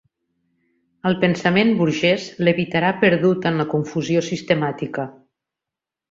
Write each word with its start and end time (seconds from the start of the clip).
El 1.09 1.17
pensament 1.23 1.73
burgès 1.81 2.25
levitarà 2.47 2.89
perdut 3.03 3.45
en 3.49 3.59
la 3.63 3.67
confusió 3.75 4.23
sistemàtica. 4.29 5.05